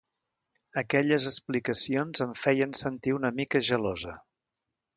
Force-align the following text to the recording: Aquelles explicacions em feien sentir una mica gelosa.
Aquelles 0.81 1.27
explicacions 1.31 2.23
em 2.27 2.33
feien 2.45 2.73
sentir 2.81 3.15
una 3.19 3.33
mica 3.43 3.65
gelosa. 3.71 4.19